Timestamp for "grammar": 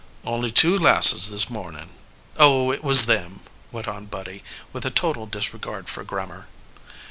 6.03-6.47